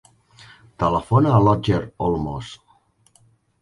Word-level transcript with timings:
Telefona 0.85 1.35
a 1.35 1.43
l'Otger 1.45 1.81
Olmos. 2.09 2.53